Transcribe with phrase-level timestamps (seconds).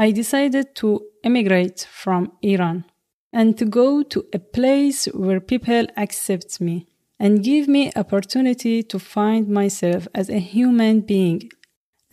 [0.00, 2.84] I decided to emigrate from Iran
[3.32, 6.86] and to go to a place where people accept me
[7.18, 11.50] and give me opportunity to find myself as a human being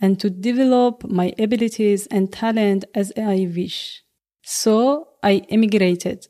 [0.00, 4.02] and to develop my abilities and talent as I wish.
[4.42, 6.26] So I emigrated.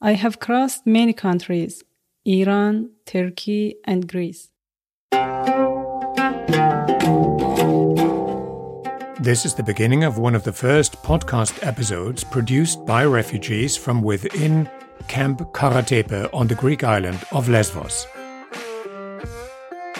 [0.00, 1.82] I have crossed many countries
[2.26, 4.50] Iran, Turkey, and Greece.
[9.28, 14.00] This is the beginning of one of the first podcast episodes produced by refugees from
[14.00, 14.70] within
[15.06, 18.06] Camp Karatepe on the Greek island of Lesbos.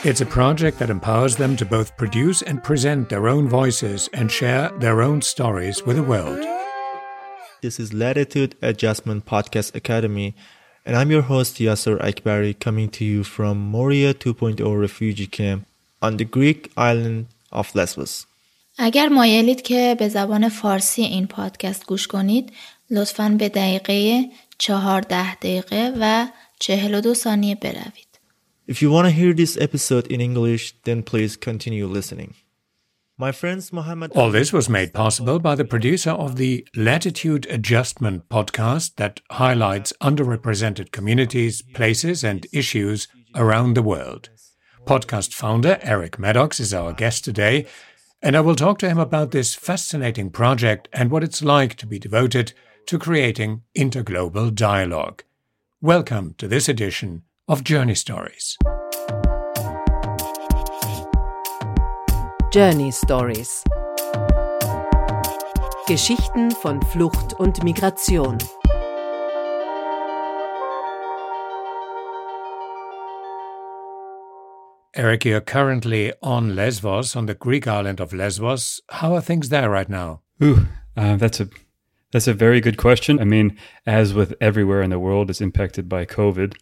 [0.02, 4.32] It's a project that empowers them to both produce and present their own voices and
[4.32, 6.42] share their own stories with the world.
[7.60, 10.34] This is Latitude Adjustment Podcast Academy,
[10.86, 15.66] and I'm your host Yasser Akbari coming to you from Moria 2.0 refugee camp
[16.00, 18.27] on the Greek island of Lesbos.
[18.77, 22.53] اگر مایلید که به زبان فارسی این پادکست گوش کنید
[22.89, 24.25] لطفاً به دقیقه
[24.57, 26.27] چهارده دقیقه و
[26.59, 28.07] چهل و دو ثانیه بروید.
[28.67, 32.33] If you want to hear this episode in English, then please continue listening.
[33.17, 38.27] My friends Mohammed All this was made possible by the producer of the Latitude Adjustment
[38.27, 44.29] podcast that highlights underrepresented communities, places, and issues around the world.
[44.85, 47.67] Podcast founder Eric Maddox is our guest today,
[48.22, 51.86] and I will talk to him about this fascinating project and what it's like to
[51.86, 52.52] be devoted
[52.86, 55.22] to creating interglobal dialogue.
[55.80, 58.58] Welcome to this edition of Journey Stories.
[62.52, 63.62] Journey Stories.
[65.86, 68.38] Geschichten von Flucht und Migration.
[74.98, 78.80] Eric, you're currently on Lesbos, on the Greek island of Lesbos.
[78.88, 80.22] How are things there right now?
[80.42, 81.48] Ooh, uh, that's a
[82.10, 83.20] that's a very good question.
[83.20, 86.56] I mean, as with everywhere in the world, it's impacted by COVID.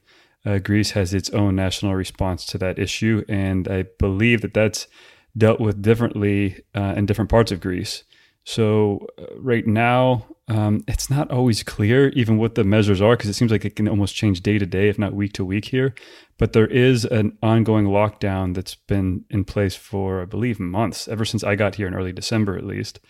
[0.44, 4.86] Uh, Greece has its own national response to that issue, and I believe that that's
[5.34, 8.04] dealt with differently uh, in different parts of Greece.
[8.46, 13.28] So uh, right now, um, it's not always clear even what the measures are because
[13.28, 15.64] it seems like it can almost change day to day, if not week to week
[15.66, 15.96] here.
[16.38, 21.24] But there is an ongoing lockdown that's been in place for, I believe, months, ever
[21.24, 23.00] since I got here in early December at least.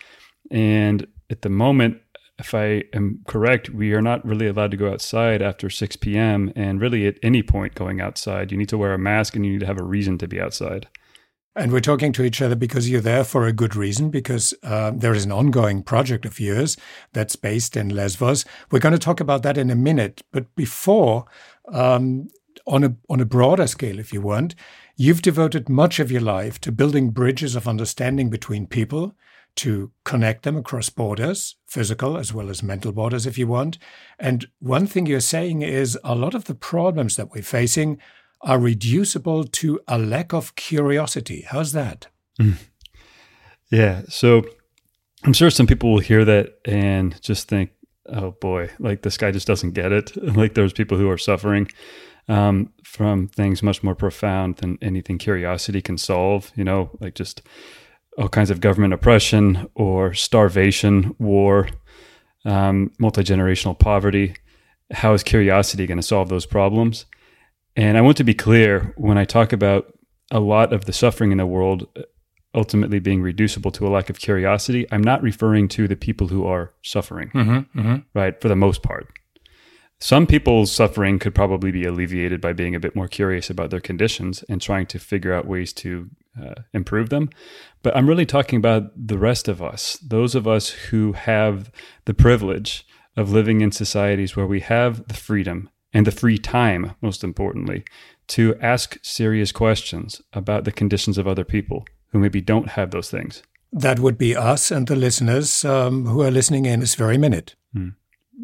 [0.50, 2.00] And at the moment,
[2.38, 6.50] if I am correct, we are not really allowed to go outside after 6 p.m.
[6.56, 9.52] And really, at any point going outside, you need to wear a mask and you
[9.52, 10.88] need to have a reason to be outside.
[11.56, 14.92] And we're talking to each other because you're there for a good reason, because uh,
[14.94, 16.76] there is an ongoing project of yours
[17.14, 18.44] that's based in Lesbos.
[18.70, 20.22] We're going to talk about that in a minute.
[20.32, 21.24] But before,
[21.72, 22.28] um,
[22.66, 24.54] on a on a broader scale, if you want,
[24.96, 29.14] you've devoted much of your life to building bridges of understanding between people,
[29.56, 33.78] to connect them across borders, physical as well as mental borders, if you want.
[34.18, 37.98] And one thing you're saying is a lot of the problems that we're facing
[38.42, 41.44] are reducible to a lack of curiosity.
[41.48, 42.08] How's that?
[42.40, 42.56] Mm.
[43.70, 44.02] Yeah.
[44.08, 44.44] So
[45.24, 47.70] I'm sure some people will hear that and just think,
[48.08, 50.16] oh boy, like this guy just doesn't get it.
[50.36, 51.68] like there's people who are suffering
[52.28, 57.42] um, from things much more profound than anything curiosity can solve, you know, like just
[58.18, 61.68] all kinds of government oppression or starvation, war,
[62.44, 64.34] um, multi generational poverty.
[64.92, 67.06] How is curiosity going to solve those problems?
[67.76, 69.92] And I want to be clear when I talk about
[70.30, 71.86] a lot of the suffering in the world
[72.54, 76.46] ultimately being reducible to a lack of curiosity, I'm not referring to the people who
[76.46, 77.96] are suffering, mm-hmm, mm-hmm.
[78.14, 78.40] right?
[78.40, 79.06] For the most part.
[79.98, 83.80] Some people's suffering could probably be alleviated by being a bit more curious about their
[83.80, 86.10] conditions and trying to figure out ways to
[86.42, 87.30] uh, improve them.
[87.82, 91.70] But I'm really talking about the rest of us, those of us who have
[92.04, 96.94] the privilege of living in societies where we have the freedom and the free time,
[97.00, 97.82] most importantly,
[98.26, 103.10] to ask serious questions about the conditions of other people who maybe don't have those
[103.10, 103.42] things.
[103.72, 107.56] That would be us and the listeners um, who are listening in this very minute.
[107.72, 107.88] Hmm.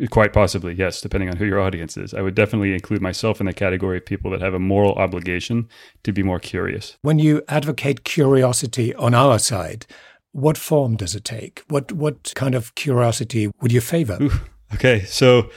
[0.09, 2.15] Quite possibly, yes, depending on who your audience is.
[2.15, 5.69] I would definitely include myself in the category of people that have a moral obligation
[6.05, 6.97] to be more curious.
[7.03, 9.85] When you advocate curiosity on our side,
[10.33, 11.63] what form does it take?
[11.69, 14.17] What what kind of curiosity would you favor?
[14.23, 14.41] Ooh,
[14.73, 15.51] okay, so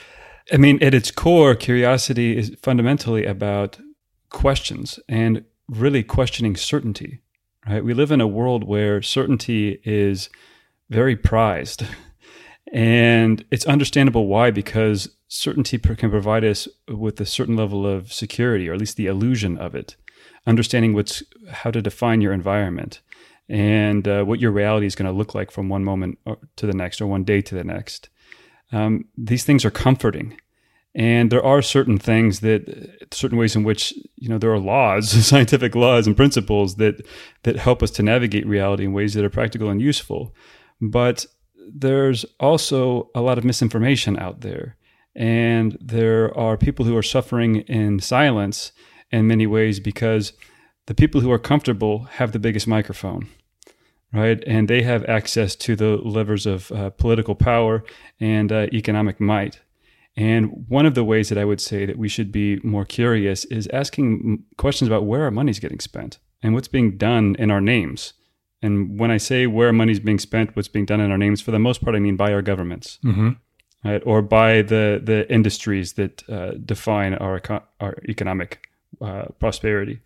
[0.52, 3.78] I mean, at its core, curiosity is fundamentally about
[4.30, 7.20] questions and really questioning certainty.
[7.68, 7.84] Right?
[7.84, 10.28] We live in a world where certainty is
[10.88, 11.84] very prized.
[12.72, 18.68] And it's understandable why, because certainty can provide us with a certain level of security,
[18.68, 19.94] or at least the illusion of it,
[20.46, 23.02] understanding what's how to define your environment,
[23.48, 26.18] and uh, what your reality is going to look like from one moment
[26.56, 28.08] to the next or one day to the next.
[28.72, 30.38] Um, these things are comforting.
[30.94, 35.10] And there are certain things that, certain ways in which, you know, there are laws,
[35.26, 37.06] scientific laws and principles that,
[37.42, 40.34] that help us to navigate reality in ways that are practical and useful.
[40.80, 41.26] But
[41.68, 44.76] there's also a lot of misinformation out there.
[45.14, 48.72] And there are people who are suffering in silence
[49.10, 50.32] in many ways because
[50.86, 53.28] the people who are comfortable have the biggest microphone,
[54.16, 54.42] right?
[54.46, 57.84] And they have access to the levers of uh, political power
[58.18, 59.60] and uh, economic might.
[60.16, 63.44] And one of the ways that I would say that we should be more curious
[63.44, 67.60] is asking questions about where our money's getting spent and what's being done in our
[67.60, 68.14] names.
[68.62, 71.50] And when I say where money's being spent, what's being done in our names, for
[71.50, 73.32] the most part, I mean by our governments, mm-hmm.
[73.84, 77.42] right, or by the the industries that uh, define our
[77.78, 78.66] our economic
[79.02, 80.00] uh, prosperity.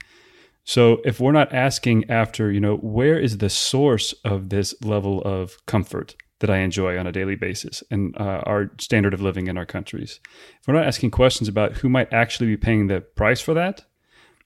[0.64, 5.22] So if we're not asking after, you know, where is the source of this level
[5.22, 9.46] of comfort that I enjoy on a daily basis and uh, our standard of living
[9.46, 10.20] in our countries,
[10.60, 13.84] if we're not asking questions about who might actually be paying the price for that,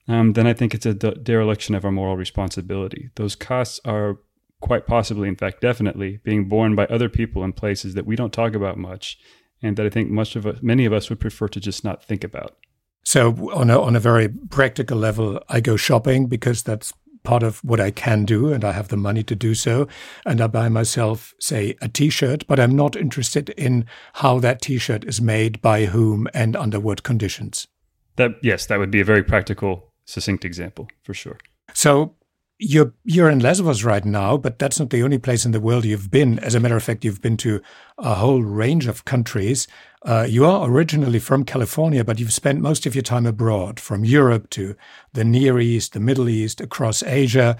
[0.07, 3.09] um, then I think it's a de- dereliction of our moral responsibility.
[3.15, 4.17] Those costs are
[4.61, 8.33] quite possibly, in fact, definitely being borne by other people in places that we don't
[8.33, 9.19] talk about much,
[9.61, 12.23] and that I think much of many of us would prefer to just not think
[12.23, 12.57] about.
[13.05, 16.91] So, on a, on a very practical level, I go shopping because that's
[17.23, 19.87] part of what I can do, and I have the money to do so.
[20.25, 24.61] And I buy myself, say, a t shirt, but I'm not interested in how that
[24.61, 27.67] t shirt is made, by whom, and under what conditions.
[28.15, 31.37] That Yes, that would be a very practical, succinct example for sure.
[31.73, 32.15] So,
[32.57, 35.85] you're you're in Lesbos right now, but that's not the only place in the world
[35.85, 36.39] you've been.
[36.39, 37.61] As a matter of fact, you've been to
[37.97, 39.67] a whole range of countries.
[40.03, 44.05] Uh, you are originally from California, but you've spent most of your time abroad, from
[44.05, 44.75] Europe to
[45.13, 47.57] the Near East, the Middle East, across Asia.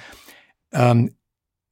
[0.72, 1.10] Um,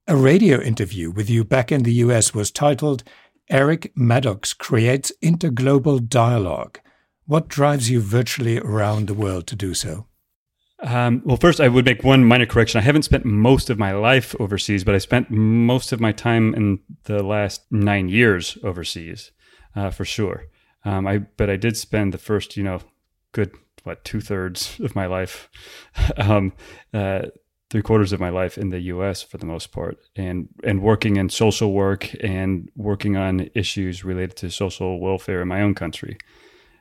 [0.08, 3.04] a radio interview with you back in the US was titled
[3.50, 6.80] "Eric Maddox Creates Interglobal Dialogue."
[7.26, 10.08] What drives you virtually around the world to do so?
[10.83, 12.77] Um, well, first, I would make one minor correction.
[12.77, 16.53] I haven't spent most of my life overseas, but I spent most of my time
[16.56, 19.31] in the last nine years overseas,
[19.75, 20.47] uh, for sure.
[20.83, 22.81] Um, I but I did spend the first, you know,
[23.31, 23.51] good
[23.83, 25.50] what two thirds of my life,
[26.18, 26.51] um,
[26.94, 27.24] uh,
[27.69, 29.24] three quarters of my life in the U.S.
[29.24, 34.35] for the most part, and and working in social work and working on issues related
[34.38, 36.18] to social welfare in my own country.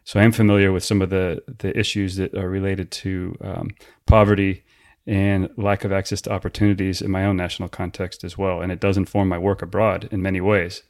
[0.05, 3.69] So I am familiar with some of the the issues that are related to um,
[4.07, 4.65] poverty
[5.07, 8.81] and lack of access to opportunities in my own national context as well, and it
[8.81, 10.83] does inform my work abroad in many ways.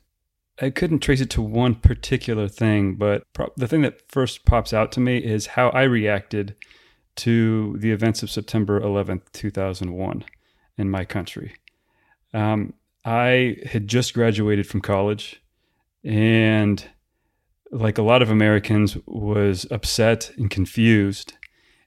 [0.60, 4.72] I couldn't trace it to one particular thing, but pro- the thing that first pops
[4.74, 6.56] out to me is how I reacted
[7.16, 10.24] to the events of September 11th, 2001,
[10.76, 11.54] in my country.
[12.34, 12.74] Um,
[13.04, 15.42] I had just graduated from college
[16.04, 16.84] and
[17.72, 21.32] like a lot of Americans, was upset and confused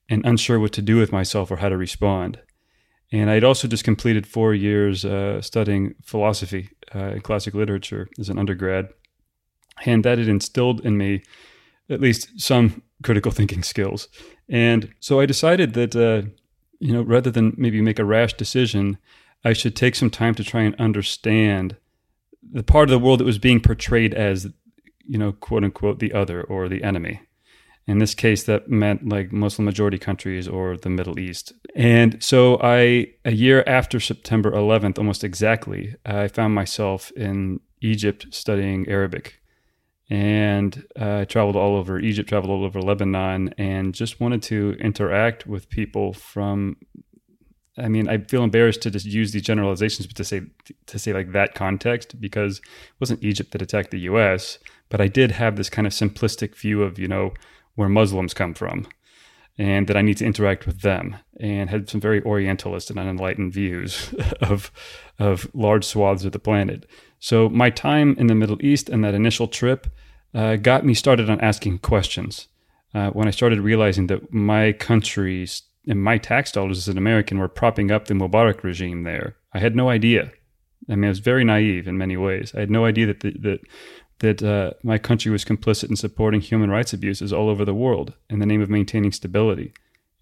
[0.10, 2.40] and unsure what to do with myself or how to respond.
[3.12, 8.30] And I'd also just completed four years uh, studying philosophy uh, and classic literature as
[8.30, 8.90] an undergrad.
[9.86, 11.24] And that had instilled in me
[11.90, 14.08] at least some critical thinking skills.
[14.50, 16.28] And so I decided that, uh,
[16.80, 18.98] you know, rather than maybe make a rash decision,
[19.44, 21.78] I should take some time to try and understand
[22.42, 24.48] the part of the world that was being portrayed as
[25.08, 27.22] you know, quote unquote, the other or the enemy.
[27.88, 31.54] In this case, that meant like Muslim majority countries or the Middle East.
[31.76, 38.28] And so I, a year after September 11th, almost exactly, I found myself in Egypt
[38.32, 39.40] studying Arabic.
[40.10, 44.76] And uh, I traveled all over Egypt, traveled all over Lebanon, and just wanted to
[44.80, 46.78] interact with people from
[47.78, 50.42] I mean, I feel embarrassed to just use these generalizations, but to say
[50.86, 55.08] to say like that context because it wasn't Egypt that attacked the U.S., but I
[55.08, 57.34] did have this kind of simplistic view of you know
[57.76, 58.88] where Muslims come from,
[59.58, 63.54] and that I need to interact with them, and had some very Orientalist and unenlightened
[63.54, 64.72] views of
[65.20, 66.86] of large swaths of the planet.
[67.20, 69.88] So my time in the Middle East and that initial trip
[70.34, 72.48] uh, got me started on asking questions.
[72.94, 77.40] Uh, when I started realizing that my country's and my tax dollars as an American
[77.40, 79.36] were propping up the Mubarak regime there.
[79.54, 80.32] I had no idea.
[80.90, 82.54] I mean, I was very naive in many ways.
[82.56, 83.60] I had no idea that the, that
[84.20, 88.14] that uh, my country was complicit in supporting human rights abuses all over the world
[88.30, 89.74] in the name of maintaining stability.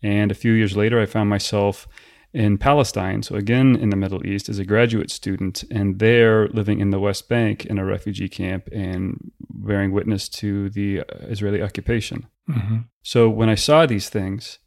[0.02, 1.88] And a few years later, I found myself
[2.34, 6.80] in Palestine, so again in the Middle East, as a graduate student, and there living
[6.80, 11.62] in the West Bank in a refugee camp and bearing witness to the uh, Israeli
[11.62, 12.26] occupation.
[12.50, 12.78] Mm-hmm.
[13.04, 14.58] So when I saw these things,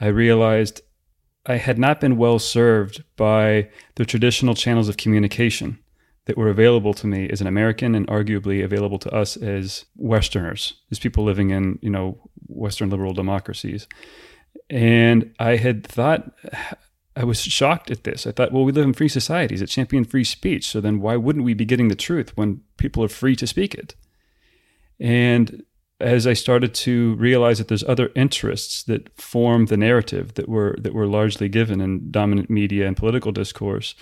[0.00, 0.82] I realized
[1.46, 5.78] I had not been well served by the traditional channels of communication
[6.26, 10.74] that were available to me as an American and arguably available to us as Westerners,
[10.90, 13.86] as people living in, you know, Western liberal democracies.
[14.70, 16.30] And I had thought,
[17.16, 18.26] I was shocked at this.
[18.26, 20.66] I thought, well, we live in free societies that champion free speech.
[20.66, 23.72] So then why wouldn't we be getting the truth when people are free to speak
[23.72, 23.94] it?
[24.98, 25.62] And
[26.00, 30.76] as I started to realize that there's other interests that form the narrative that were
[30.80, 33.94] that were largely given in dominant media and political discourse,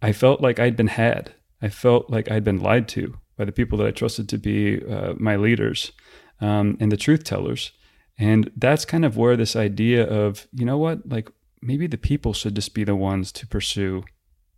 [0.00, 3.52] I felt like I'd been had I felt like I'd been lied to by the
[3.52, 5.92] people that I trusted to be uh, my leaders
[6.40, 7.72] um, and the truth tellers.
[8.18, 11.30] And that's kind of where this idea of, you know what, like
[11.62, 14.04] maybe the people should just be the ones to pursue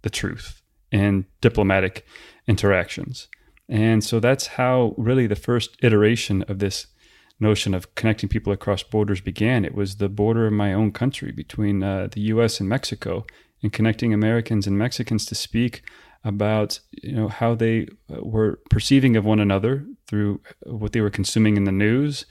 [0.02, 2.06] the truth in diplomatic
[2.48, 3.28] interactions.
[3.68, 6.86] And so that's how really the first iteration of this
[7.40, 9.64] notion of connecting people across borders began.
[9.64, 13.26] It was the border of my own country between uh, the US and Mexico
[13.62, 15.82] and connecting Americans and Mexicans to speak
[16.24, 21.10] about you know how they uh, were perceiving of one another through what they were
[21.10, 22.26] consuming in the news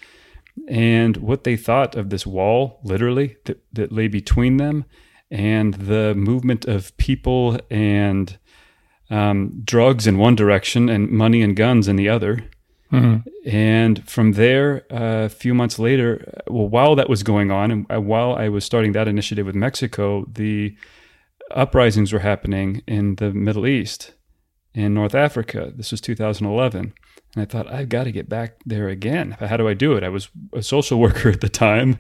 [0.68, 4.86] and what they thought of this wall literally that, that lay between them
[5.32, 8.38] and the movement of people and
[9.10, 12.44] um, drugs in one direction and money and guns in the other
[12.92, 13.28] mm-hmm.
[13.48, 17.86] and from there uh, a few months later well while that was going on and
[17.94, 20.76] uh, while i was starting that initiative with mexico the
[21.54, 24.14] uprisings were happening in the Middle East,
[24.74, 25.72] in North Africa.
[25.76, 26.94] This was 2011.
[27.36, 29.32] And I thought, I've got to get back there again.
[29.40, 30.04] How do I do it?
[30.04, 31.98] I was a social worker at the time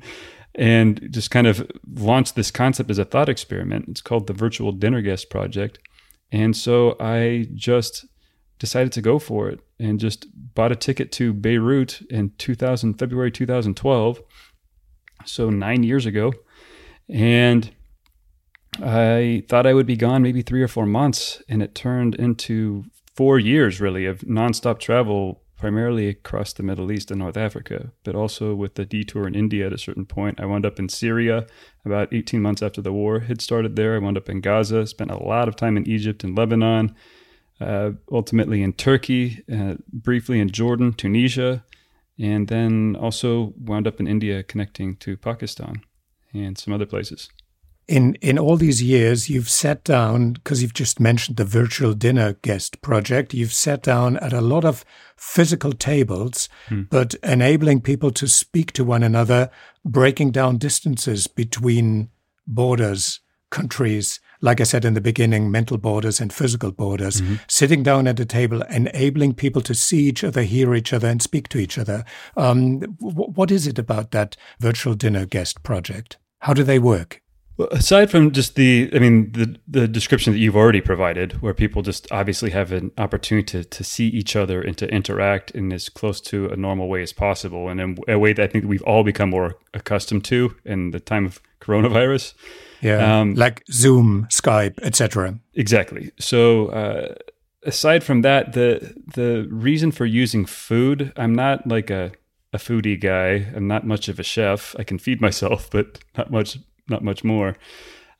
[0.55, 3.86] and just kind of launched this concept as a thought experiment.
[3.88, 5.79] It's called the Virtual Dinner Guest Project.
[6.31, 8.05] And so I just
[8.60, 13.31] decided to go for it and just bought a ticket to Beirut in 2000, February
[13.31, 14.22] 2012.
[15.25, 16.33] So nine years ago.
[17.10, 17.72] And
[18.82, 22.86] I thought I would be gone maybe three or four months, and it turned into
[23.15, 28.15] four years really of nonstop travel, primarily across the Middle East and North Africa, but
[28.15, 30.39] also with the detour in India at a certain point.
[30.39, 31.46] I wound up in Syria
[31.86, 33.96] about 18 months after the war had started there.
[33.96, 36.96] I wound up in Gaza, spent a lot of time in Egypt and Lebanon,
[37.62, 41.63] uh, ultimately in Turkey, uh, briefly in Jordan, Tunisia,
[42.20, 45.82] and then also wound up in India connecting to Pakistan
[46.34, 47.30] and some other places
[47.88, 52.34] in in all these years you've sat down because you've just mentioned the virtual dinner
[52.42, 54.86] guest project you've sat down at a lot of
[55.18, 56.84] physical tables hmm.
[56.84, 59.50] but enabling people to speak to one another
[59.84, 62.10] breaking down distances between
[62.48, 67.36] borders countries like i said in the beginning mental borders and physical borders mm-hmm.
[67.48, 71.22] sitting down at a table enabling people to see each other hear each other and
[71.22, 72.06] speak to each other
[72.38, 77.23] um, w- what is it about that virtual dinner guest project how do they work
[77.63, 81.53] well, aside from just the, I mean, the the description that you've already provided, where
[81.53, 85.72] people just obviously have an opportunity to, to see each other and to interact in
[85.72, 88.65] as close to a normal way as possible, and in a way that I think
[88.65, 92.34] we've all become more accustomed to in the time of coronavirus.
[92.82, 95.39] Yeah, um, like Zoom, Skype, etc.
[95.53, 96.12] Exactly.
[96.20, 97.15] So, uh,
[97.63, 102.12] aside from that, the the reason for using food, I'm not like a
[102.51, 103.48] a foodie guy.
[103.55, 104.75] I'm not much of a chef.
[104.77, 107.56] I can feed myself, but not much not much more.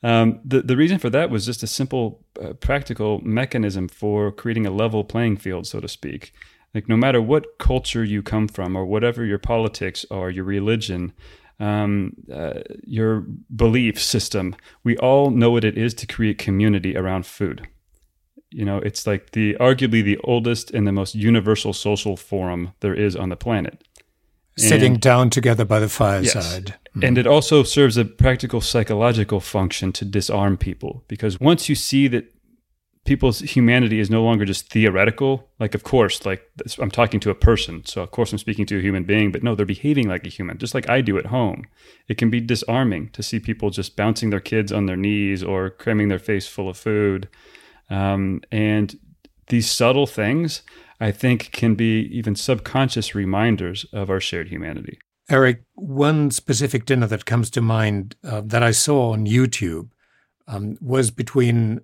[0.02, 4.66] Um, the the reason for that was just a simple, uh, practical mechanism for creating
[4.66, 6.32] a level playing field, so to speak.
[6.74, 11.14] Like no matter what culture you come from, or whatever your politics are, your religion,
[11.58, 17.24] um, uh, your belief system, we all know what it is to create community around
[17.24, 17.66] food.
[18.50, 22.94] You know, it's like the arguably the oldest and the most universal social forum there
[22.94, 23.82] is on the planet.
[24.56, 26.68] Sitting and, down together by the fireside.
[26.68, 26.78] Yes.
[26.90, 27.04] Mm-hmm.
[27.04, 32.06] And it also serves a practical psychological function to disarm people because once you see
[32.08, 32.32] that
[33.04, 37.34] people's humanity is no longer just theoretical, like, of course, like I'm talking to a
[37.34, 37.84] person.
[37.84, 40.30] So, of course, I'm speaking to a human being, but no, they're behaving like a
[40.30, 41.66] human, just like I do at home.
[42.08, 45.70] It can be disarming to see people just bouncing their kids on their knees or
[45.70, 47.28] cramming their face full of food.
[47.90, 48.98] Um, and
[49.48, 50.62] these subtle things,
[51.00, 54.98] I think, can be even subconscious reminders of our shared humanity.
[55.28, 59.88] Eric, one specific dinner that comes to mind uh, that I saw on YouTube
[60.46, 61.80] um, was between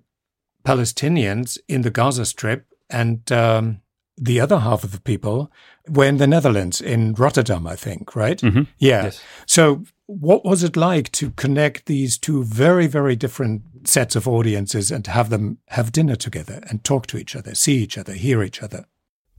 [0.63, 3.81] Palestinians in the Gaza Strip and um,
[4.17, 5.51] the other half of the people
[5.87, 8.37] were in the Netherlands, in Rotterdam, I think, right?
[8.37, 8.63] Mm-hmm.
[8.77, 9.05] Yeah.
[9.05, 9.21] Yes.
[9.47, 14.91] So, what was it like to connect these two very, very different sets of audiences
[14.91, 18.43] and have them have dinner together and talk to each other, see each other, hear
[18.43, 18.85] each other?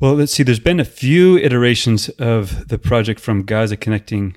[0.03, 0.43] Well, let's see.
[0.43, 4.37] There's been a few iterations of the project from Gaza connecting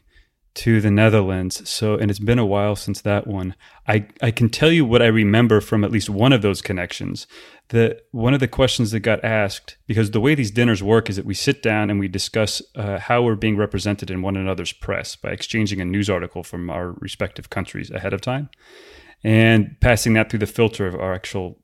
[0.54, 1.68] to the Netherlands.
[1.68, 3.56] So, and it's been a while since that one.
[3.88, 7.26] I, I can tell you what I remember from at least one of those connections.
[7.70, 11.16] The one of the questions that got asked, because the way these dinners work is
[11.16, 14.72] that we sit down and we discuss uh, how we're being represented in one another's
[14.72, 18.52] press by exchanging a news article from our respective countries ahead of time,
[19.24, 21.58] and passing that through the filter of our actual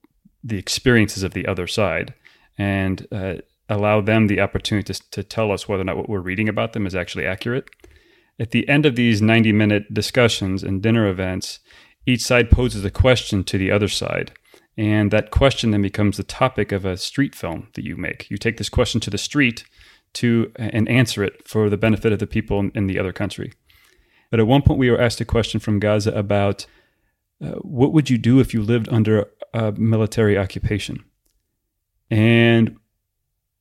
[0.43, 2.15] the experiences of the other side,
[2.58, 3.36] and uh,
[3.72, 6.74] allow them the opportunity to, to tell us whether or not what we're reading about
[6.74, 7.70] them is actually accurate.
[8.40, 11.60] At the end of these 90 minute discussions and dinner events,
[12.06, 14.34] each side poses a question to the other side.
[14.78, 18.30] And that question then becomes the topic of a street film that you make.
[18.30, 19.63] You take this question to the street
[20.13, 23.54] to and answer it for the benefit of the people in, in the other country.
[24.30, 26.66] But at one point, we were asked a question from Gaza about
[27.44, 31.04] uh, what would you do if you lived under a military occupation?
[32.10, 32.78] And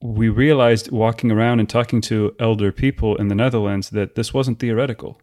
[0.02, 4.58] we realized walking around and talking to elder people in the Netherlands that this wasn't
[4.58, 5.20] theoretical,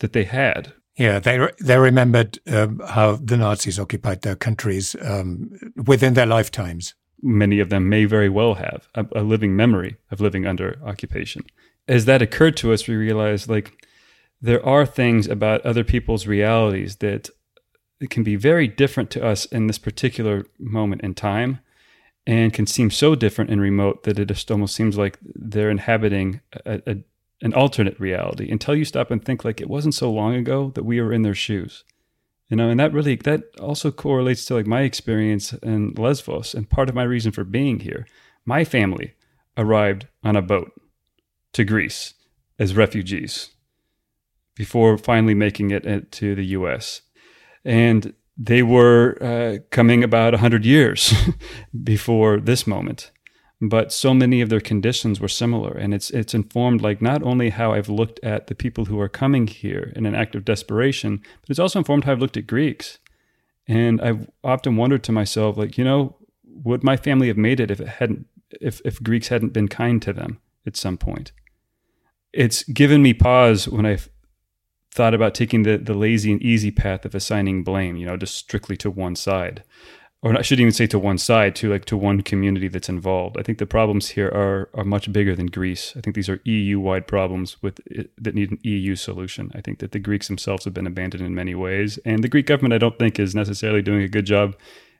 [0.00, 0.74] that they had.
[0.96, 5.52] Yeah, they re- they remembered um, how the Nazis occupied their countries um,
[5.86, 6.94] within their lifetimes.
[7.22, 11.42] Many of them may very well have a, a living memory of living under occupation.
[11.88, 13.86] As that occurred to us, we realized like
[14.42, 17.30] there are things about other people's realities that
[18.08, 21.60] can be very different to us in this particular moment in time
[22.26, 26.40] and can seem so different and remote that it just almost seems like they're inhabiting
[26.66, 26.96] a, a,
[27.42, 30.84] an alternate reality until you stop and think like it wasn't so long ago that
[30.84, 31.84] we were in their shoes.
[32.48, 36.68] You know and that really that also correlates to like my experience in lesbos and
[36.68, 38.06] part of my reason for being here.
[38.44, 39.14] My family
[39.56, 40.72] arrived on a boat
[41.52, 42.14] to greece
[42.58, 43.50] as refugees
[44.56, 47.02] before finally making it to the us
[47.64, 51.12] and they were uh, coming about 100 years
[51.84, 53.10] before this moment.
[53.60, 57.50] But so many of their conditions were similar and it's it's informed like not only
[57.50, 61.20] how I've looked at the people who are coming here in an act of desperation
[61.42, 62.98] but it's also informed how I've looked at Greeks.
[63.68, 67.70] And I've often wondered to myself like you know would my family have made it
[67.70, 68.26] if it hadn't
[68.62, 71.32] if if Greeks hadn't been kind to them at some point?
[72.32, 74.08] It's given me pause when I've
[74.90, 78.34] thought about taking the, the lazy and easy path of assigning blame, you know, just
[78.34, 79.62] strictly to one side.
[80.22, 83.38] Or I shouldn't even say to one side, to like to one community that's involved.
[83.38, 85.94] I think the problems here are are much bigger than Greece.
[85.96, 87.80] I think these are EU wide problems with
[88.18, 89.50] that need an EU solution.
[89.54, 92.44] I think that the Greeks themselves have been abandoned in many ways, and the Greek
[92.44, 94.56] government I don't think is necessarily doing a good job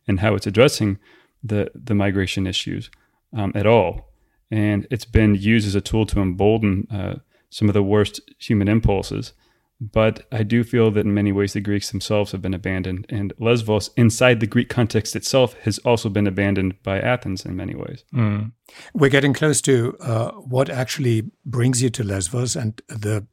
[0.07, 0.99] in how it's addressing
[1.45, 2.91] the the migration issues
[3.37, 4.09] um, at all.
[4.51, 7.17] And it's been used as a tool to embolden uh,
[7.51, 9.35] some of the worst human impulses
[9.81, 13.33] but I do feel that in many ways the Greeks themselves have been abandoned, and
[13.39, 18.05] Lesbos, inside the Greek context itself, has also been abandoned by Athens in many ways.
[18.13, 18.53] Mm.
[18.93, 23.27] We're getting close to uh, what actually brings you to Lesbos and the,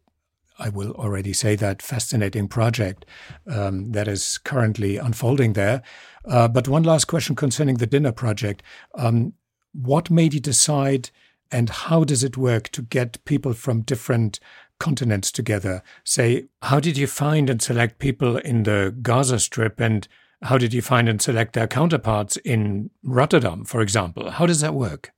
[0.58, 3.06] I will already say that, fascinating project
[3.52, 5.82] um, that is currently unfolding there.
[6.26, 8.64] Uh, but one last question concerning the dinner project.
[8.96, 9.34] Um,
[9.74, 11.10] what made you decide?
[11.52, 14.40] and how does it work to get people from different
[14.80, 15.84] continents together.
[16.04, 20.08] Say, how did you find and select people in the Gaza Strip and
[20.44, 24.32] how did you find and select their counterparts in Rotterdam, for example?
[24.32, 25.12] How does that work?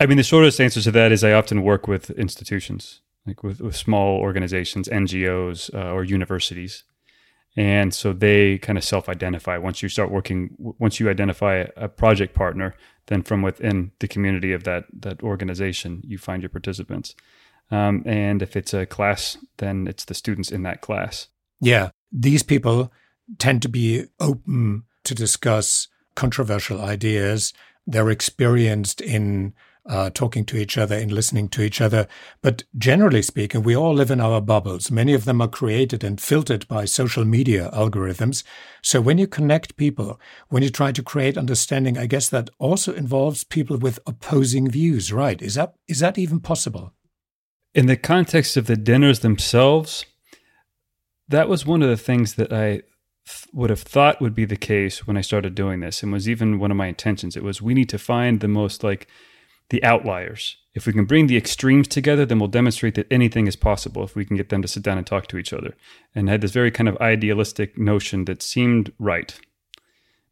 [0.00, 3.60] I mean, the shortest answer to that is I often work with institutions, like with,
[3.60, 6.84] with small organizations, NGOs, uh, or universities.
[7.56, 9.58] And so they kind of self identify.
[9.58, 12.74] Once you start working, once you identify a project partner,
[13.06, 17.14] then from within the community of that, that organization, you find your participants.
[17.70, 21.28] Um, and if it's a class, then it's the students in that class.
[21.60, 21.90] Yeah.
[22.12, 22.92] These people
[23.38, 27.52] tend to be open to discuss controversial ideas.
[27.86, 29.54] They're experienced in
[29.86, 32.08] uh, talking to each other, in listening to each other.
[32.40, 34.90] But generally speaking, we all live in our bubbles.
[34.90, 38.44] Many of them are created and filtered by social media algorithms.
[38.82, 42.94] So when you connect people, when you try to create understanding, I guess that also
[42.94, 45.40] involves people with opposing views, right?
[45.42, 46.92] Is that is that even possible?
[47.74, 50.06] In the context of the dinners themselves,
[51.28, 52.82] that was one of the things that I
[53.26, 56.28] th- would have thought would be the case when I started doing this, and was
[56.28, 57.36] even one of my intentions.
[57.36, 59.08] It was we need to find the most like
[59.70, 60.56] the outliers.
[60.74, 64.14] If we can bring the extremes together, then we'll demonstrate that anything is possible if
[64.14, 65.74] we can get them to sit down and talk to each other.
[66.14, 69.38] And I had this very kind of idealistic notion that seemed right.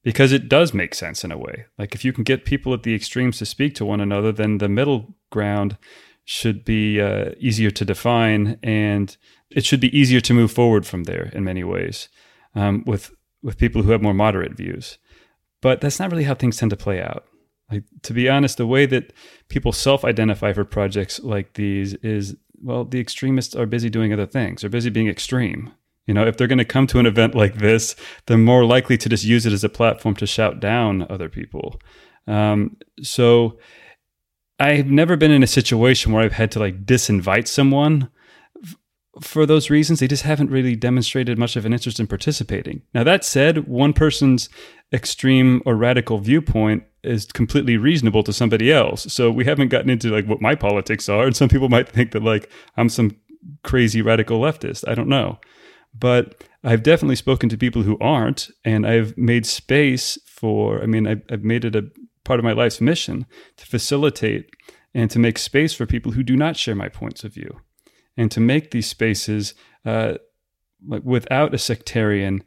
[0.02, 1.66] Because it does make sense in a way.
[1.78, 4.59] Like if you can get people at the extremes to speak to one another, then
[4.59, 5.76] the middle ground
[6.24, 9.16] should be uh, easier to define, and
[9.50, 12.08] it should be easier to move forward from there in many ways
[12.54, 13.11] um, with
[13.42, 14.98] with people who have more moderate views.
[15.61, 17.24] But that's not really how things tend to play out.
[17.70, 19.12] Like to be honest, the way that
[19.48, 24.61] people self-identify for projects like these is well, the extremists are busy doing other things.
[24.61, 25.72] They're busy being extreme.
[26.06, 28.96] You know, if they're going to come to an event like this, they're more likely
[28.98, 31.80] to just use it as a platform to shout down other people.
[32.26, 33.58] Um, so
[34.62, 38.11] I've never been in a situation where I've had to like disinvite someone
[39.20, 42.83] for those reasons, they just haven't really demonstrated much of an interest in participating.
[42.94, 44.48] Now, that said, one person's
[44.92, 49.12] extreme or radical viewpoint is completely reasonable to somebody else.
[49.12, 51.27] So we haven't gotten into like what my politics are.
[51.27, 53.16] And some people might think that like I'm some
[53.62, 54.88] crazy radical leftist.
[54.88, 55.38] I don't know.
[55.94, 61.07] But I've definitely spoken to people who aren't, and I've made space for, I mean,
[61.07, 61.90] I've, I've made it a
[62.24, 64.50] part of my life's mission to facilitate
[64.94, 67.61] and to make space for people who do not share my points of view
[68.16, 69.54] and to make these spaces
[69.85, 70.14] uh,
[70.87, 72.42] like without a sectarian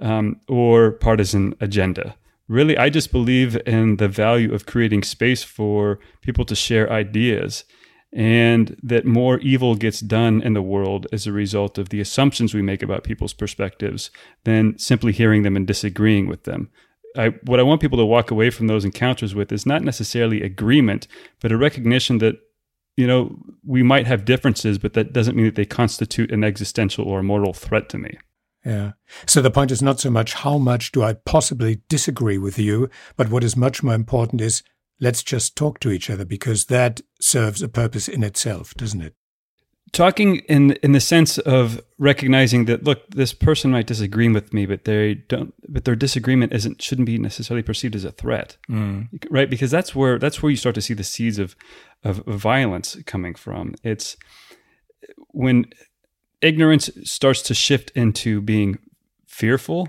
[0.00, 2.16] um, or partisan agenda.
[2.48, 7.64] Really, I just believe in the value of creating space for people to share ideas
[8.12, 12.52] and that more evil gets done in the world as a result of the assumptions
[12.52, 14.10] we make about people's perspectives
[14.44, 16.70] than simply hearing them and disagreeing with them.
[17.16, 20.42] I, what I want people to walk away from those encounters with is not necessarily
[20.42, 21.06] agreement,
[21.40, 22.36] but a recognition that
[22.96, 27.06] you know, we might have differences, but that doesn't mean that they constitute an existential
[27.06, 28.18] or moral threat to me.
[28.64, 28.92] Yeah.
[29.26, 32.90] So the point is not so much how much do I possibly disagree with you,
[33.16, 34.62] but what is much more important is
[35.00, 39.14] let's just talk to each other because that serves a purpose in itself, doesn't it?
[39.92, 44.64] Talking in in the sense of recognizing that look this person might disagree with me
[44.64, 48.56] but they don't but their disagreement isn't shouldn't be necessarily perceived as a threat.
[48.68, 49.08] Mm.
[49.30, 49.48] right?
[49.48, 51.54] Because that's where that's where you start to see the seeds of
[52.02, 53.74] of violence coming from.
[53.82, 54.16] It's
[55.28, 55.66] when
[56.40, 58.78] ignorance starts to shift into being
[59.26, 59.88] fearful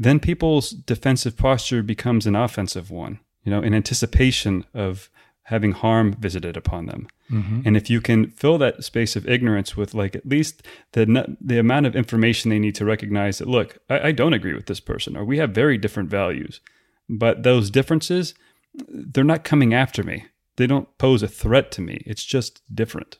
[0.00, 5.10] then people's defensive posture becomes an offensive one you know in anticipation of
[5.48, 7.08] having harm visited upon them.
[7.30, 7.62] Mm-hmm.
[7.64, 11.58] And if you can fill that space of ignorance with like at least the the
[11.58, 14.80] amount of information they need to recognize that look, I, I don't agree with this
[14.80, 16.60] person, or we have very different values,
[17.08, 18.34] but those differences,
[18.74, 20.26] they're not coming after me.
[20.56, 22.02] They don't pose a threat to me.
[22.04, 23.16] It's just different.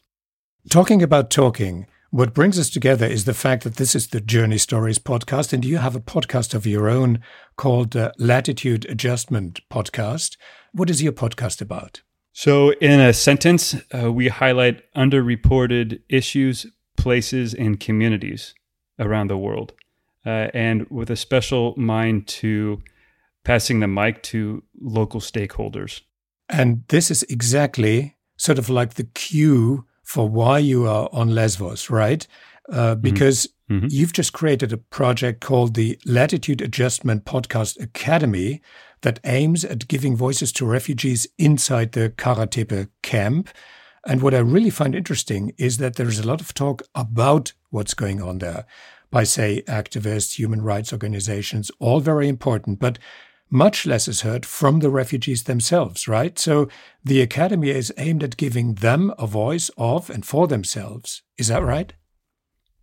[0.68, 4.58] Talking about talking, what brings us together is the fact that this is the Journey
[4.58, 7.20] Stories podcast, and you have a podcast of your own
[7.56, 10.36] called uh, Latitude Adjustment Podcast.
[10.72, 12.02] What is your podcast about?
[12.38, 18.54] So, in a sentence, uh, we highlight underreported issues, places, and communities
[18.96, 19.72] around the world,
[20.24, 22.80] uh, and with a special mind to
[23.42, 26.02] passing the mic to local stakeholders.
[26.48, 31.90] And this is exactly sort of like the cue for why you are on Lesvos,
[31.90, 32.24] right?
[32.70, 33.00] Uh, mm-hmm.
[33.00, 33.88] because mm-hmm.
[33.90, 38.62] you've just created a project called the Latitude Adjustment Podcast Academy,
[39.02, 43.48] that aims at giving voices to refugees inside the Kara Tepe camp.
[44.06, 47.52] And what I really find interesting is that there is a lot of talk about
[47.70, 48.64] what's going on there
[49.10, 52.98] by, say, activists, human rights organizations, all very important, but
[53.50, 56.38] much less is heard from the refugees themselves, right?
[56.38, 56.68] So
[57.02, 61.22] the academy is aimed at giving them a voice of and for themselves.
[61.38, 61.94] Is that right?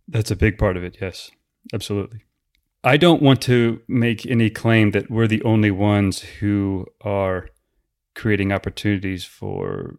[0.08, 1.30] That's a big part of it, yes,
[1.72, 2.24] absolutely.
[2.86, 7.48] I don't want to make any claim that we're the only ones who are
[8.14, 9.98] creating opportunities for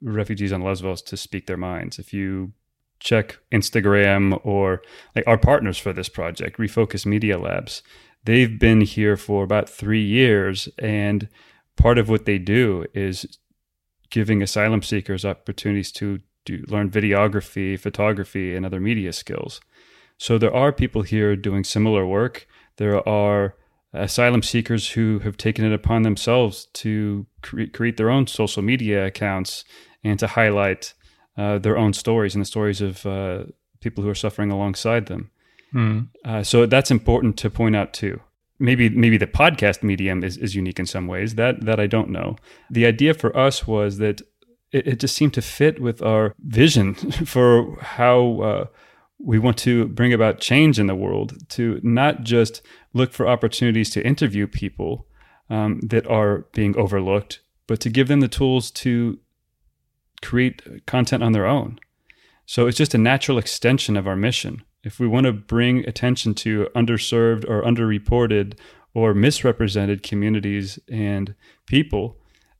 [0.00, 1.98] refugees on Lesbos to speak their minds.
[1.98, 2.52] If you
[3.00, 4.80] check Instagram or
[5.16, 7.82] like our partners for this project, Refocus Media Labs,
[8.22, 10.68] they've been here for about three years.
[10.78, 11.28] And
[11.76, 13.38] part of what they do is
[14.08, 19.60] giving asylum seekers opportunities to do, learn videography, photography, and other media skills.
[20.20, 22.46] So there are people here doing similar work.
[22.76, 23.54] There are
[23.94, 29.06] asylum seekers who have taken it upon themselves to cre- create their own social media
[29.06, 29.64] accounts
[30.04, 30.92] and to highlight
[31.38, 33.44] uh, their own stories and the stories of uh,
[33.80, 35.30] people who are suffering alongside them.
[35.72, 36.08] Mm.
[36.22, 38.20] Uh, so that's important to point out too.
[38.58, 41.36] Maybe maybe the podcast medium is, is unique in some ways.
[41.36, 42.36] That that I don't know.
[42.70, 44.20] The idea for us was that
[44.70, 46.92] it, it just seemed to fit with our vision
[47.34, 48.66] for how uh,
[49.22, 52.62] we want to bring about change in the world to not just
[52.94, 55.06] look for opportunities to interview people
[55.50, 59.18] um, that are being overlooked, but to give them the tools to
[60.22, 61.78] create content on their own.
[62.46, 64.64] So it's just a natural extension of our mission.
[64.82, 68.58] If we want to bring attention to underserved or underreported
[68.94, 71.34] or misrepresented communities and
[71.66, 72.16] people,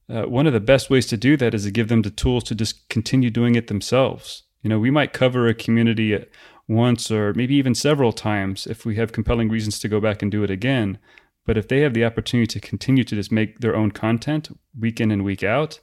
[0.09, 2.45] uh, one of the best ways to do that is to give them the tools
[2.45, 4.45] to just continue doing it themselves.
[4.63, 6.25] You know, we might cover a community
[6.69, 10.31] once or maybe even several times if we have compelling reasons to go back and
[10.31, 10.99] do it again.
[11.47, 15.01] But if they have the opportunity to continue to just make their own content week
[15.01, 15.81] in and week out,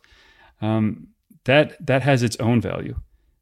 [0.62, 1.08] um,
[1.46, 2.96] that that has its own value.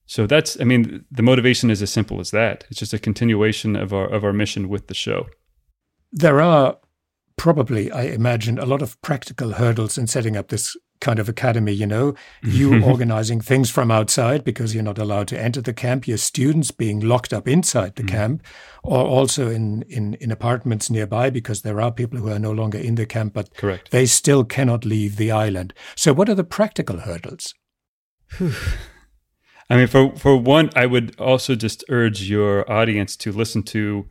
[0.06, 2.65] So that's, I mean, the motivation is as simple as that.
[2.69, 5.28] It's just a continuation of our of our mission with the show.
[6.12, 6.78] There are
[7.38, 11.71] probably, I imagine, a lot of practical hurdles in setting up this kind of academy,
[11.71, 16.08] you know, you organizing things from outside because you're not allowed to enter the camp,
[16.08, 18.10] your students being locked up inside the mm.
[18.10, 18.43] camp,
[18.84, 22.77] or also in, in, in apartments nearby because there are people who are no longer
[22.77, 23.91] in the camp, but Correct.
[23.91, 25.73] they still cannot leave the island.
[25.95, 27.53] So what are the practical hurdles?
[29.69, 34.08] I mean, for, for one, I would also just urge your audience to listen to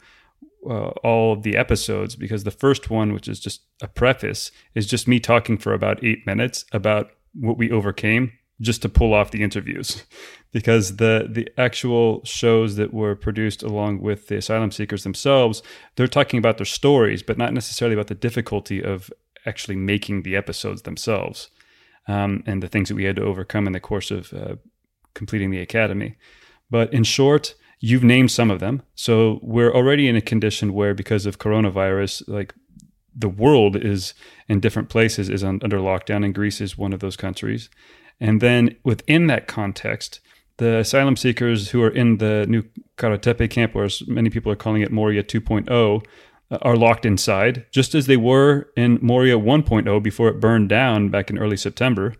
[0.68, 5.08] uh, all the episodes because the first one, which is just a preface, is just
[5.08, 9.42] me talking for about eight minutes about what we overcame just to pull off the
[9.42, 10.04] interviews.
[10.52, 15.64] Because the the actual shows that were produced along with the asylum seekers themselves
[15.96, 19.10] they're talking about their stories but not necessarily about the difficulty of
[19.46, 21.50] actually making the episodes themselves
[22.06, 24.56] um, and the things that we had to overcome in the course of uh,
[25.14, 26.16] completing the academy.
[26.70, 27.54] But in short
[27.86, 28.82] You've named some of them.
[28.94, 32.54] So we're already in a condition where, because of coronavirus, like
[33.14, 34.14] the world is
[34.48, 37.68] in different places is under lockdown, and Greece is one of those countries.
[38.18, 40.20] And then within that context,
[40.56, 42.62] the asylum seekers who are in the new
[42.96, 45.68] Karatepe camp, or as many people are calling it Moria 2.0,
[46.50, 51.10] uh, are locked inside, just as they were in Moria 1.0 before it burned down
[51.10, 52.14] back in early September.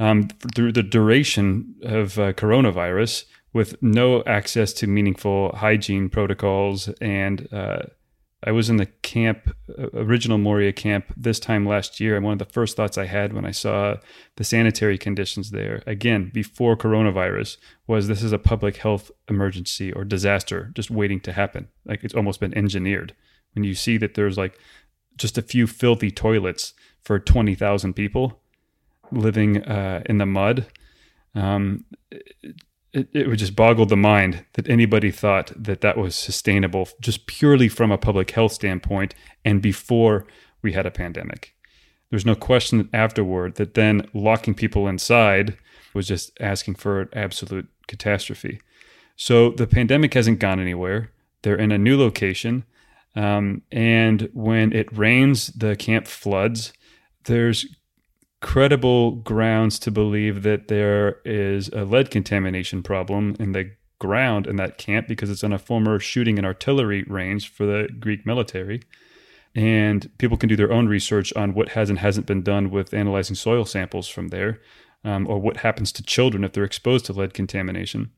[0.00, 6.88] Um, through the duration of uh, coronavirus, with no access to meaningful hygiene protocols.
[7.00, 7.84] And uh,
[8.44, 12.16] I was in the camp, uh, original Moria camp, this time last year.
[12.16, 13.96] And one of the first thoughts I had when I saw
[14.36, 17.56] the sanitary conditions there, again, before coronavirus,
[17.86, 21.68] was this is a public health emergency or disaster just waiting to happen.
[21.84, 23.14] Like it's almost been engineered.
[23.54, 24.58] When you see that there's like
[25.16, 28.40] just a few filthy toilets for 20,000 people
[29.10, 30.66] living uh, in the mud.
[31.34, 31.84] Um,
[32.96, 37.26] it, it would just boggle the mind that anybody thought that that was sustainable just
[37.26, 40.26] purely from a public health standpoint and before
[40.62, 41.54] we had a pandemic.
[42.10, 45.58] There's no question afterward that then locking people inside
[45.92, 48.60] was just asking for an absolute catastrophe.
[49.16, 51.12] So the pandemic hasn't gone anywhere.
[51.42, 52.64] They're in a new location.
[53.14, 56.72] Um, and when it rains, the camp floods.
[57.24, 57.66] There's
[58.46, 64.54] credible grounds to believe that there is a lead contamination problem in the ground in
[64.54, 68.80] that camp because it's on a former shooting and artillery range for the Greek military.
[69.56, 72.94] And people can do their own research on what has and hasn't been done with
[72.94, 74.60] analyzing soil samples from there,
[75.02, 78.12] um, or what happens to children if they're exposed to lead contamination.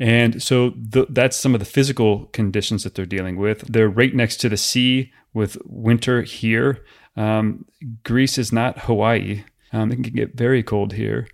[0.00, 3.60] And so th- that's some of the physical conditions that they're dealing with.
[3.72, 6.84] They're right next to the sea with winter here.
[7.16, 7.66] Um,
[8.02, 9.44] Greece is not Hawaii.
[9.72, 11.28] Um, it can get very cold here.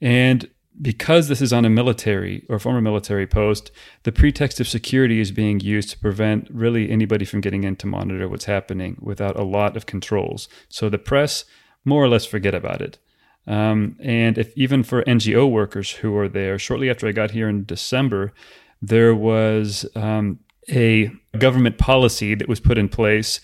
[0.00, 0.48] And
[0.80, 3.70] because this is on a military or former military post,
[4.04, 7.86] the pretext of security is being used to prevent really anybody from getting in to
[7.86, 10.48] monitor what's happening without a lot of controls.
[10.68, 11.44] So the press
[11.84, 12.98] more or less forget about it.
[13.46, 17.48] Um, and if even for NGO workers who are there, shortly after I got here
[17.48, 18.32] in December,
[18.80, 23.40] there was um, a government policy that was put in place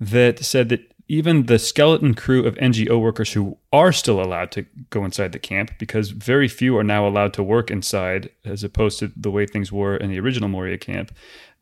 [0.00, 4.66] that said that even the skeleton crew of NGO workers who are still allowed to
[4.90, 8.98] go inside the camp, because very few are now allowed to work inside as opposed
[8.98, 11.12] to the way things were in the original Moria camp,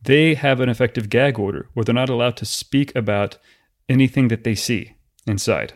[0.02, 3.38] they have an effective gag order where they're not allowed to speak about
[3.88, 5.74] anything that they see inside.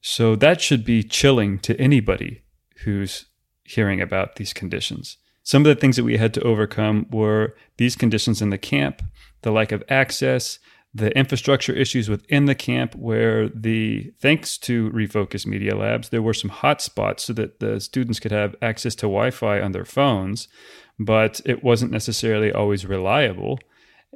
[0.00, 2.42] So that should be chilling to anybody
[2.84, 3.26] who's
[3.62, 5.16] hearing about these conditions.
[5.42, 9.02] Some of the things that we had to overcome were these conditions in the camp,
[9.42, 10.58] the lack of access,
[10.96, 16.34] the infrastructure issues within the camp where the thanks to refocus media labs there were
[16.34, 20.48] some hotspots so that the students could have access to wi-fi on their phones
[20.98, 23.58] but it wasn't necessarily always reliable.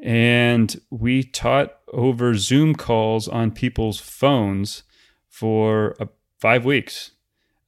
[0.03, 4.85] And we taught over zoom calls on people's phones
[5.29, 6.07] for uh,
[6.41, 7.13] five weeks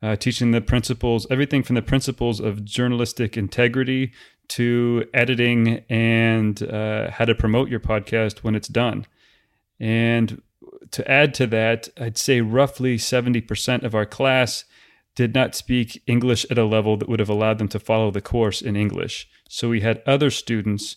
[0.02, 4.12] uh, teaching the principles everything from the principles of journalistic integrity
[4.50, 9.06] to editing and uh, how to promote your podcast when it's done.
[9.78, 10.42] And
[10.90, 14.64] to add to that, I'd say roughly 70% of our class
[15.14, 18.20] did not speak English at a level that would have allowed them to follow the
[18.20, 19.28] course in English.
[19.48, 20.96] So we had other students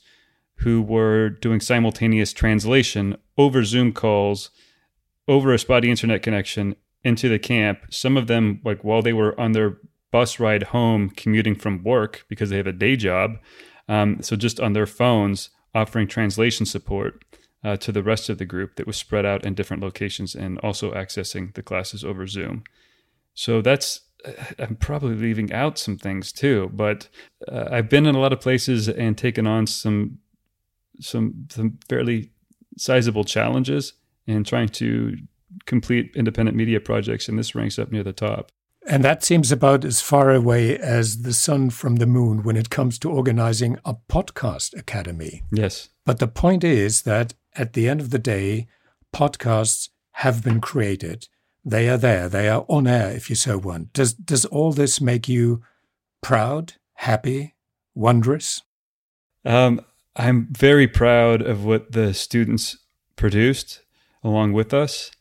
[0.57, 4.49] who were doing simultaneous translation over Zoom calls,
[5.27, 7.79] over a spotty internet connection into the camp.
[7.89, 9.77] Some of them, like while they were on their
[10.13, 13.39] bus ride home commuting from work because they have a day job.
[13.89, 17.25] Um, so just on their phones, offering translation support
[17.63, 20.59] uh, to the rest of the group that was spread out in different locations and
[20.59, 22.63] also accessing the classes over Zoom.
[23.33, 24.01] So that's
[24.59, 27.09] I'm probably leaving out some things too, but
[27.51, 30.19] uh, I've been in a lot of places and taken on some
[30.99, 32.31] some some fairly
[32.77, 33.93] sizable challenges
[34.27, 35.17] in trying to
[35.65, 38.51] complete independent media projects, and this ranks up near the top.
[38.87, 42.69] And that seems about as far away as the sun from the moon when it
[42.69, 45.43] comes to organizing a podcast academy.
[45.51, 45.89] Yes.
[46.05, 48.67] But the point is that at the end of the day,
[49.13, 51.27] podcasts have been created.
[51.63, 52.27] They are there.
[52.27, 53.93] They are on air, if you so want.
[53.93, 55.63] Does does all this make you
[56.21, 57.55] proud, happy,
[57.95, 58.61] wondrous?
[59.45, 59.81] Um,
[60.15, 62.77] I'm very proud of what the students
[63.15, 63.81] produced
[64.23, 65.11] along with us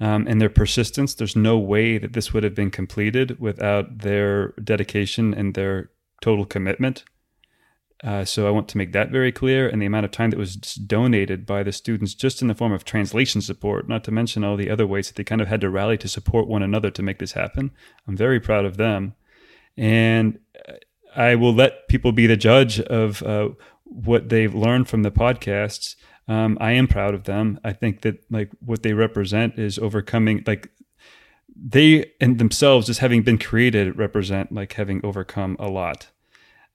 [0.00, 1.14] um, and their persistence.
[1.14, 6.44] There's no way that this would have been completed without their dedication and their total
[6.44, 7.04] commitment.
[8.04, 10.38] Uh, so I want to make that very clear, and the amount of time that
[10.38, 14.44] was donated by the students, just in the form of translation support, not to mention
[14.44, 16.90] all the other ways that they kind of had to rally to support one another
[16.90, 17.70] to make this happen.
[18.06, 19.14] I'm very proud of them,
[19.78, 20.38] and
[21.16, 23.50] I will let people be the judge of uh,
[23.84, 25.96] what they've learned from the podcasts
[26.28, 27.60] um, I am proud of them.
[27.62, 30.70] I think that like what they represent is overcoming like
[31.54, 36.08] they and themselves just having been created represent like having overcome a lot.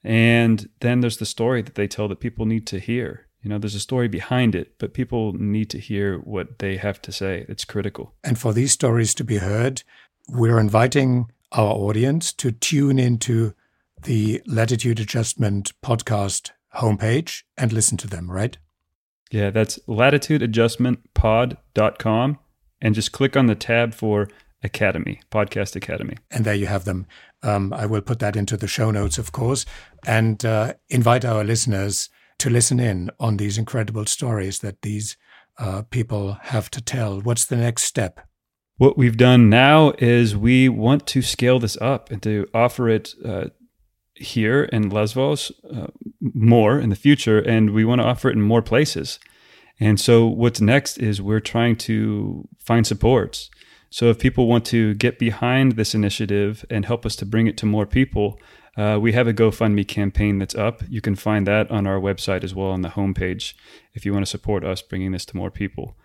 [0.03, 3.27] And then there's the story that they tell that people need to hear.
[3.43, 7.01] You know, there's a story behind it, but people need to hear what they have
[7.03, 7.45] to say.
[7.49, 8.13] It's critical.
[8.23, 9.83] And for these stories to be heard,
[10.29, 13.53] we're inviting our audience to tune into
[14.03, 18.57] the Latitude Adjustment podcast homepage and listen to them, right?
[19.31, 22.39] Yeah, that's latitudeadjustmentpod.com
[22.81, 24.27] and just click on the tab for
[24.63, 26.17] Academy, Podcast Academy.
[26.29, 27.07] And there you have them.
[27.43, 29.65] Um, I will put that into the show notes, of course,
[30.05, 35.17] and uh, invite our listeners to listen in on these incredible stories that these
[35.57, 37.21] uh, people have to tell.
[37.21, 38.27] What's the next step?
[38.77, 43.13] What we've done now is we want to scale this up and to offer it
[43.23, 43.45] uh,
[44.21, 45.87] here in Lesvos uh,
[46.21, 49.19] more in the future, and we want to offer it in more places.
[49.79, 53.49] And so, what's next is we're trying to find supports.
[53.89, 57.57] So, if people want to get behind this initiative and help us to bring it
[57.57, 58.39] to more people,
[58.77, 60.81] uh, we have a GoFundMe campaign that's up.
[60.87, 63.53] You can find that on our website as well on the homepage
[63.93, 65.97] if you want to support us bringing this to more people.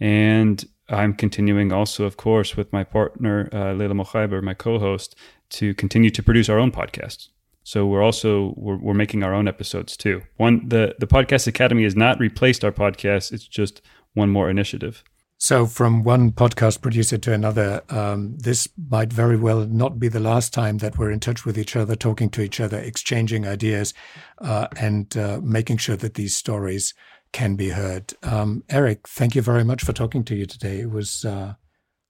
[0.00, 5.14] And I'm continuing also, of course, with my partner, uh, Leila Mokhaiber, my co host,
[5.50, 7.28] to continue to produce our own podcasts.
[7.64, 10.22] So we're also we're, we're making our own episodes too.
[10.36, 13.32] One the the podcast academy has not replaced our podcast.
[13.32, 15.02] It's just one more initiative.
[15.38, 20.20] So from one podcast producer to another, um, this might very well not be the
[20.20, 23.92] last time that we're in touch with each other, talking to each other, exchanging ideas,
[24.38, 26.94] uh, and uh, making sure that these stories
[27.32, 28.14] can be heard.
[28.22, 30.80] Um, Eric, thank you very much for talking to you today.
[30.80, 31.54] It was uh,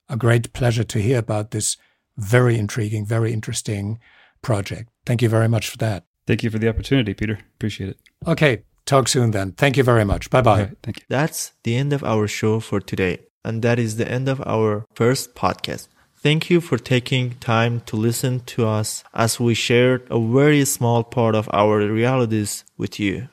[0.08, 1.76] a great pleasure to hear about this
[2.16, 3.98] very intriguing, very interesting
[4.42, 4.90] project.
[5.06, 6.04] Thank you very much for that.
[6.26, 7.38] Thank you for the opportunity, Peter.
[7.56, 7.98] Appreciate it.
[8.26, 9.52] Okay, talk soon then.
[9.52, 10.30] Thank you very much.
[10.30, 10.60] Bye bye.
[10.60, 11.04] Right, thank you.
[11.08, 13.18] That's the end of our show for today.
[13.44, 15.88] And that is the end of our first podcast.
[16.16, 21.04] Thank you for taking time to listen to us as we shared a very small
[21.04, 23.28] part of our realities with you.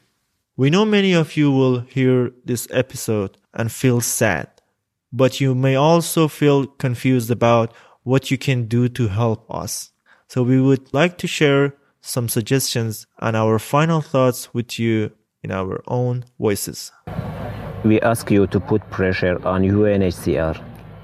[0.57, 4.49] We know many of you will hear this episode and feel sad,
[5.13, 9.90] but you may also feel confused about what you can do to help us.
[10.31, 15.11] So we would like to share some suggestions and our final thoughts with you
[15.43, 16.89] in our own voices.
[17.83, 20.55] We ask you to put pressure on UNHCR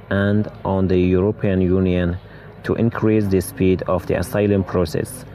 [0.09, 2.15] and on the European Union
[2.63, 5.25] to increase the speed of the asylum process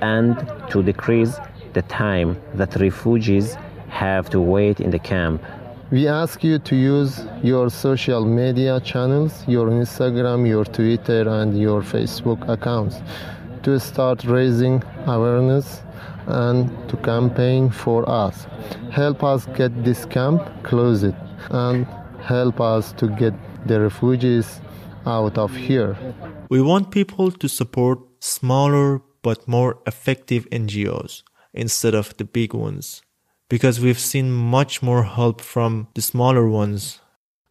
[0.00, 0.34] and
[0.70, 1.36] to decrease
[1.74, 3.58] the time that refugees
[3.90, 5.42] have to wait in the camp.
[5.90, 11.80] We ask you to use your social media channels, your Instagram, your Twitter, and your
[11.80, 12.96] Facebook accounts
[13.62, 15.80] to start raising awareness
[16.26, 18.46] and to campaign for us.
[18.90, 21.14] Help us get this camp closed
[21.48, 21.86] and
[22.20, 23.32] help us to get
[23.66, 24.60] the refugees
[25.06, 25.96] out of here.
[26.50, 31.22] We want people to support smaller but more effective NGOs
[31.54, 33.00] instead of the big ones
[33.48, 37.00] because we've seen much more help from the smaller ones.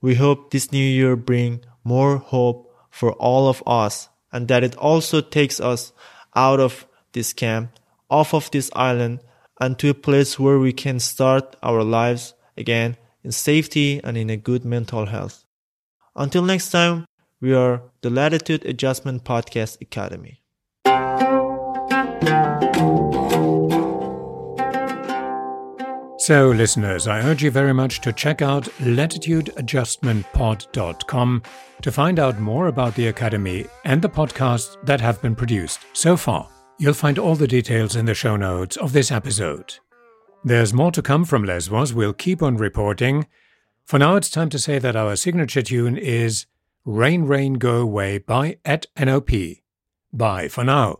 [0.01, 4.76] We hope this new year bring more hope for all of us and that it
[4.76, 5.93] also takes us
[6.36, 7.71] out of this camp,
[8.09, 9.19] off of this island
[9.59, 14.30] and to a place where we can start our lives again in safety and in
[14.30, 15.45] a good mental health.
[16.15, 17.05] Until next time,
[17.41, 20.41] we are the Latitude Adjustment Podcast Academy.
[26.28, 31.43] So, listeners, I urge you very much to check out latitudeadjustmentpod.com
[31.82, 36.17] to find out more about the Academy and the podcasts that have been produced so
[36.17, 36.49] far.
[36.80, 39.75] You'll find all the details in the show notes of this episode.
[40.43, 41.93] There's more to come from Lesvos.
[41.93, 43.28] We'll keep on reporting.
[43.86, 46.45] For now, it's time to say that our signature tune is
[46.84, 49.30] Rain, Rain, Go Away by at NOP.
[50.11, 50.99] Bye for now.